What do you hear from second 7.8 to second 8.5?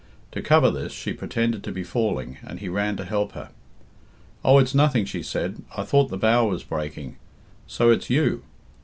it's you!"